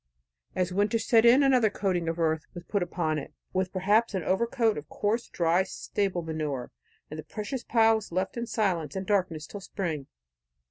As 0.55 0.73
winter 0.73 0.97
set 0.97 1.25
in, 1.27 1.43
another 1.43 1.69
coating 1.69 2.09
of 2.09 2.17
earth 2.19 2.47
was 2.55 2.63
put 2.63 2.81
upon 2.81 3.19
it, 3.19 3.35
with 3.53 3.71
perhaps 3.71 4.15
an 4.15 4.23
overcoat 4.23 4.75
of 4.75 4.89
coarse 4.89 5.29
dry 5.29 5.61
stable 5.61 6.23
manure, 6.23 6.71
and 7.11 7.19
the 7.19 7.23
precious 7.23 7.63
pile 7.63 7.93
was 7.97 8.11
left 8.11 8.35
in 8.35 8.47
silence 8.47 8.95
and 8.95 9.05
darkness 9.05 9.45
till 9.45 9.61
spring. 9.61 10.07